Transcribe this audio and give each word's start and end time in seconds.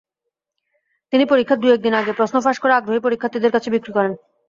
তিনি 1.13 1.23
পরীক্ষার 1.25 1.61
দু-একদিন 1.61 1.93
আগে 1.95 2.11
প্রশ্ন 2.19 2.35
ফাঁস 2.43 2.57
করে 2.59 2.73
আগ্রহী 2.75 3.01
পরীক্ষার্থীদের 3.03 3.53
কাছে 3.55 3.69
বিক্রি 3.73 3.91
করেন। 3.93 4.13